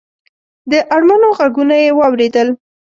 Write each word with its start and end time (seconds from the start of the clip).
د 0.71 0.73
اړمنو 0.95 1.29
غږونه 1.37 1.75
یې 1.83 1.89
واورېدل. 1.99 2.47